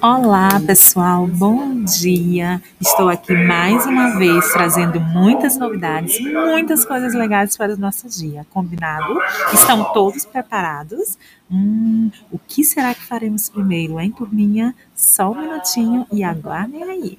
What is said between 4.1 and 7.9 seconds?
vez trazendo muitas novidades, muitas coisas legais para o